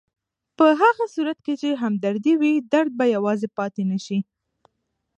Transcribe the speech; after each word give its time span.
په 0.57 0.65
هغه 0.81 1.05
صورت 1.13 1.37
کې 1.45 1.53
چې 1.61 1.69
همدردي 1.81 2.33
وي، 2.37 2.53
درد 2.73 2.91
به 2.99 3.05
یوازې 3.15 3.47
پاتې 3.57 3.83
نه 3.91 3.97
شي. 4.05 4.19